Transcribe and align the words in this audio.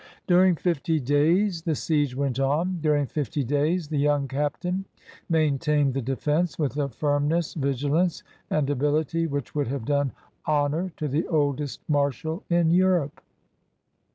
During 0.25 0.55
fifty 0.55 0.99
days 0.99 1.61
the 1.61 1.75
siege 1.75 2.15
went 2.15 2.39
on. 2.39 2.79
During 2.81 3.05
fifty 3.05 3.43
days 3.43 3.89
the 3.89 3.99
young 3.99 4.27
captain 4.27 4.85
maintained 5.29 5.93
the 5.93 6.01
defense, 6.01 6.57
with 6.57 6.75
a 6.75 6.89
firmness, 6.89 7.53
vigilance, 7.53 8.23
and 8.49 8.67
ability 8.71 9.27
which 9.27 9.53
would 9.53 9.67
have 9.67 9.85
done 9.85 10.11
honor 10.47 10.91
to 10.97 11.07
the 11.07 11.27
oldest 11.27 11.81
marshal 11.87 12.41
in 12.49 12.71
Europe. 12.71 13.21